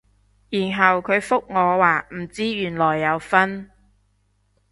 [0.49, 3.69] 然後佢覆我話唔知原來有分